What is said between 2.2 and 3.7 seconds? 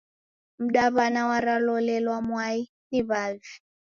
mwai ni w'avi.